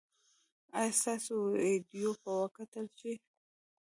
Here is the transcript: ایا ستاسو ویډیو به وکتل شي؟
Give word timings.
ایا 0.79 0.93
ستاسو 0.99 1.33
ویډیو 1.61 2.09
به 2.23 2.31
وکتل 2.41 2.85
شي؟ 2.99 3.13